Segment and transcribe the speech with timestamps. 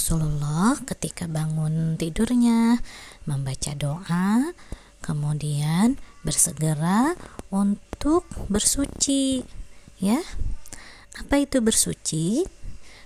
[0.00, 2.80] Rasulullah ketika bangun tidurnya
[3.28, 4.56] membaca doa,
[5.04, 7.12] kemudian bersegera
[7.52, 9.44] untuk bersuci.
[10.00, 10.24] Ya.
[11.20, 12.48] Apa itu bersuci?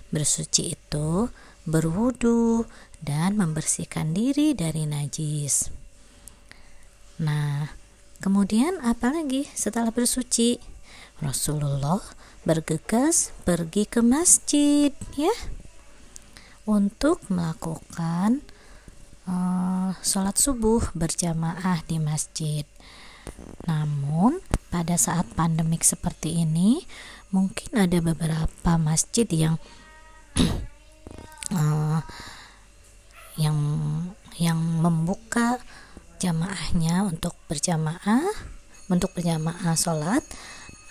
[0.07, 1.27] Bersuci itu
[1.67, 2.63] berwudu
[3.03, 5.67] dan membersihkan diri dari najis.
[7.19, 7.75] Nah,
[8.23, 10.63] kemudian apa lagi setelah bersuci?
[11.19, 11.99] Rasulullah
[12.47, 15.35] bergegas pergi ke masjid, ya
[16.65, 18.41] untuk melakukan
[19.29, 22.65] uh, sholat subuh berjamaah di masjid.
[23.65, 26.85] Namun, pada saat pandemik seperti ini,
[27.33, 29.55] mungkin ada beberapa masjid yang
[31.53, 32.01] uh,
[33.43, 33.57] yang
[34.35, 35.61] yang membuka
[36.17, 38.25] jamaahnya untuk berjamaah,
[38.89, 40.25] untuk berjamaah sholat.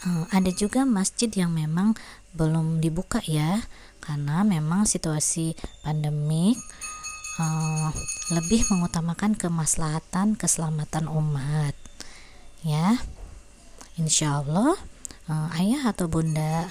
[0.05, 1.97] Uh, ada juga masjid yang memang
[2.37, 3.65] belum dibuka ya
[4.05, 6.61] karena memang situasi pandemik
[7.41, 7.89] uh,
[8.29, 11.73] lebih mengutamakan kemaslahatan keselamatan umat
[12.61, 13.01] ya.
[13.97, 14.77] Insya Allah
[15.31, 16.69] uh, ayah atau bunda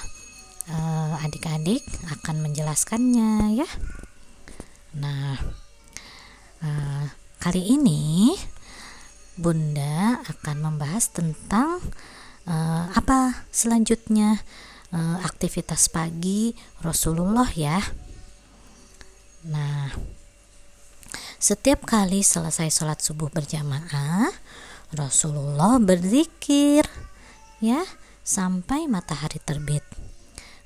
[0.69, 1.81] uh, adik-adik
[2.13, 3.69] akan menjelaskannya ya.
[4.94, 5.41] Nah
[6.61, 7.05] uh,
[7.41, 8.38] kali ini
[9.41, 11.81] bunda akan membahas tentang
[12.47, 14.41] uh, apa selanjutnya
[14.93, 17.79] uh, aktivitas pagi Rasulullah ya.
[19.43, 19.91] Nah,
[21.43, 24.31] setiap kali selesai sholat subuh berjamaah,
[24.95, 26.87] Rasulullah berzikir
[27.59, 27.83] ya
[28.23, 29.83] sampai matahari terbit.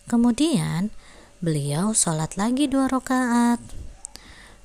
[0.05, 0.93] Kemudian
[1.41, 3.59] beliau sholat lagi dua rakaat.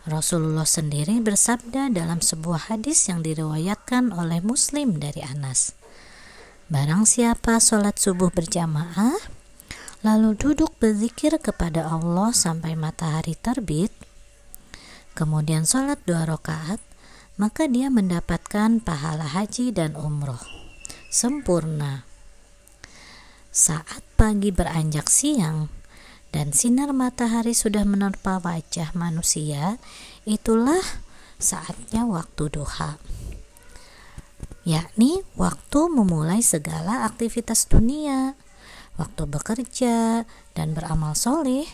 [0.02, 5.78] Rasulullah sendiri bersabda dalam sebuah hadis yang diriwayatkan oleh Muslim dari Anas.
[6.72, 9.12] Barang siapa sholat subuh berjamaah,
[10.00, 13.92] lalu duduk berzikir kepada Allah sampai matahari terbit,
[15.12, 16.80] kemudian sholat dua rakaat,
[17.36, 20.40] maka dia mendapatkan pahala haji dan umroh
[21.12, 22.08] sempurna.
[23.52, 25.68] Saat pagi beranjak siang
[26.32, 29.76] dan sinar matahari sudah menerpa wajah manusia,
[30.24, 30.80] itulah
[31.36, 32.96] saatnya waktu duha
[34.62, 38.38] yakni waktu memulai segala aktivitas dunia
[39.00, 41.64] waktu bekerja dan beramal soleh,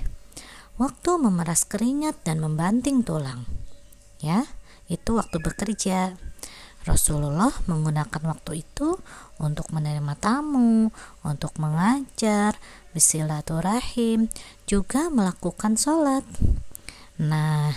[0.79, 3.47] waktu memeras keringat dan membanting tulang.
[4.23, 4.47] Ya,
[4.87, 6.19] itu waktu bekerja.
[6.87, 8.97] Rasulullah menggunakan waktu itu
[9.37, 10.89] untuk menerima tamu,
[11.21, 12.57] untuk mengajar,
[12.97, 14.33] bersilaturahim,
[14.65, 16.25] juga melakukan sholat.
[17.21, 17.77] Nah,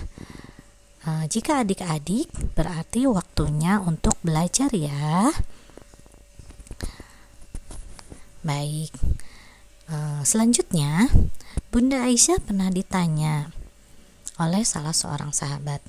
[1.07, 5.31] eh, jika adik-adik berarti waktunya untuk belajar ya.
[8.41, 8.89] Baik,
[9.91, 11.11] Eh, selanjutnya,
[11.67, 13.51] Bunda Aisyah pernah ditanya
[14.39, 15.83] oleh salah seorang sahabat,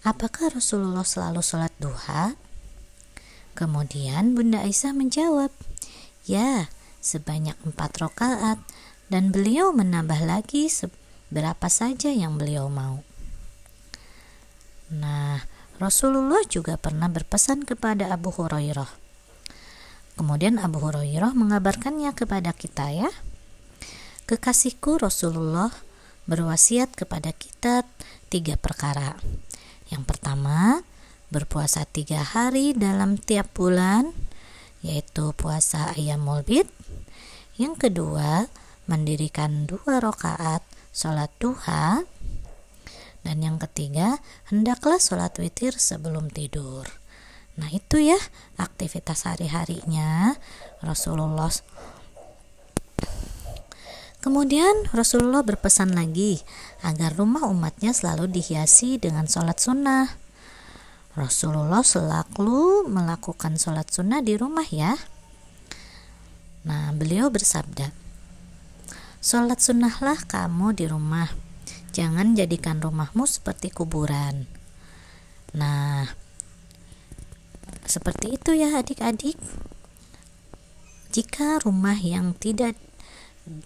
[0.00, 2.40] apakah Rasulullah selalu sholat duha?
[3.52, 5.52] Kemudian Bunda Aisyah menjawab,
[6.24, 6.72] Ya,
[7.04, 8.64] sebanyak empat rakaat
[9.12, 10.72] dan beliau menambah lagi
[11.28, 13.04] berapa saja yang beliau mau.
[14.92, 15.40] Nah,
[15.80, 18.92] Rasulullah juga pernah berpesan kepada Abu Hurairah.
[20.20, 23.10] Kemudian Abu Hurairah mengabarkannya kepada kita ya.
[24.28, 25.72] Kekasihku Rasulullah
[26.28, 27.88] berwasiat kepada kita
[28.28, 29.16] tiga perkara.
[29.88, 30.84] Yang pertama,
[31.32, 34.12] berpuasa tiga hari dalam tiap bulan,
[34.84, 36.68] yaitu puasa ayam mulbit.
[37.56, 38.46] Yang kedua,
[38.84, 40.60] mendirikan dua rakaat
[40.92, 42.04] sholat duha.
[43.22, 44.18] Dan yang ketiga,
[44.50, 46.86] hendaklah sholat witir sebelum tidur.
[47.58, 48.16] Nah itu ya
[48.56, 50.40] aktivitas hari-harinya
[50.80, 51.52] Rasulullah
[54.22, 56.38] Kemudian Rasulullah berpesan lagi
[56.86, 60.14] agar rumah umatnya selalu dihiasi dengan sholat sunnah.
[61.18, 64.94] Rasulullah selalu melakukan sholat sunnah di rumah ya.
[66.62, 67.90] Nah, beliau bersabda,
[69.18, 71.26] Sholat sunnahlah kamu di rumah,
[71.92, 74.48] jangan jadikan rumahmu seperti kuburan.
[75.52, 76.08] Nah,
[77.84, 79.36] seperti itu ya adik-adik.
[81.12, 82.72] Jika rumah yang tidak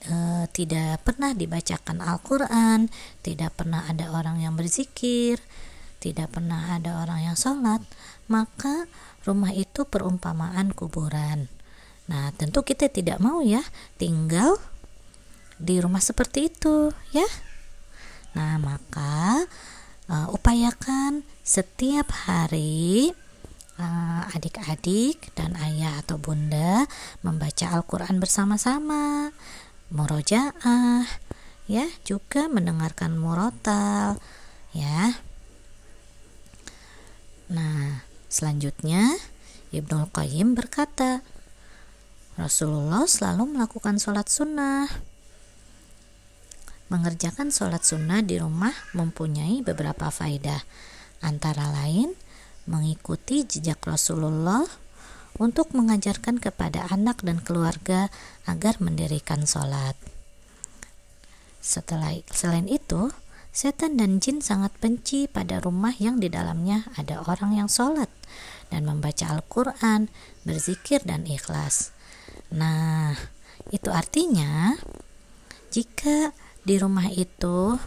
[0.02, 2.90] e, tidak pernah dibacakan Al-Quran,
[3.22, 5.38] tidak pernah ada orang yang berzikir,
[6.02, 7.86] tidak pernah ada orang yang sholat,
[8.26, 8.90] maka
[9.22, 11.46] rumah itu perumpamaan kuburan.
[12.10, 13.62] Nah, tentu kita tidak mau ya
[13.94, 14.58] tinggal
[15.62, 17.26] di rumah seperti itu, ya.
[18.36, 19.48] Nah, maka
[20.12, 23.16] uh, upayakan setiap hari
[23.80, 26.84] uh, adik-adik dan ayah atau bunda
[27.24, 29.32] membaca Al-Quran bersama-sama,
[29.88, 31.08] murojaah,
[31.64, 34.20] ya, juga mendengarkan murotal,
[34.76, 35.16] ya.
[37.48, 39.16] Nah, selanjutnya
[39.72, 41.24] Ibnul Qayyim berkata,
[42.36, 45.15] Rasulullah selalu melakukan sholat sunnah.
[46.86, 50.62] Mengerjakan sholat sunnah di rumah mempunyai beberapa faedah,
[51.22, 52.14] antara lain
[52.66, 54.62] mengikuti jejak Rasulullah
[55.38, 58.10] untuk mengajarkan kepada anak dan keluarga
[58.46, 59.98] agar mendirikan sholat.
[61.58, 63.10] Setelah selain itu,
[63.56, 68.12] Setan dan jin sangat benci pada rumah yang di dalamnya ada orang yang sholat
[68.68, 70.12] dan membaca Al-Quran,
[70.44, 71.88] berzikir, dan ikhlas.
[72.52, 73.16] Nah,
[73.72, 74.76] itu artinya
[75.72, 76.36] jika
[76.66, 77.78] di rumah itu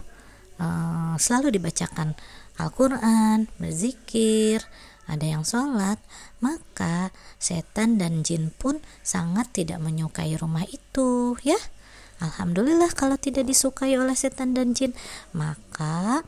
[0.56, 2.16] uh, selalu dibacakan
[2.56, 4.64] Al-Quran, berzikir,
[5.10, 6.00] ada yang sholat,
[6.40, 11.60] maka setan dan jin pun sangat tidak menyukai rumah itu, ya.
[12.20, 14.92] Alhamdulillah kalau tidak disukai oleh setan dan jin,
[15.32, 16.28] maka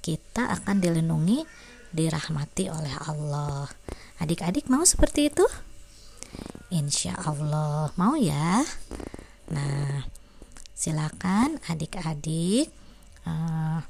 [0.00, 1.44] kita akan dilindungi,
[1.92, 3.68] dirahmati oleh Allah.
[4.16, 5.44] Adik-adik mau seperti itu?
[6.72, 8.64] Insya Allah mau ya.
[9.52, 10.08] Nah,
[10.76, 12.68] silakan adik-adik
[13.24, 13.80] uh,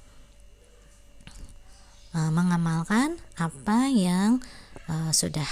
[2.15, 4.39] uh, mengamalkan apa yang
[4.87, 5.47] uh, sudah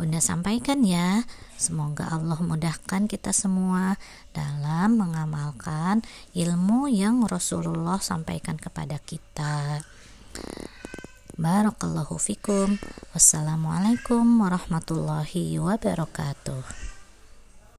[0.00, 1.28] Bunda sampaikan ya.
[1.60, 4.00] Semoga Allah mudahkan kita semua
[4.32, 6.00] dalam mengamalkan
[6.32, 9.84] ilmu yang Rasulullah sampaikan kepada kita.
[11.36, 12.80] Barakallahu fikum.
[13.12, 16.89] Wassalamualaikum warahmatullahi wabarakatuh.